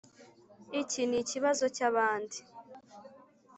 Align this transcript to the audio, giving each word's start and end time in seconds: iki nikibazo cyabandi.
iki 0.81 1.01
nikibazo 1.09 1.65
cyabandi. 1.75 2.39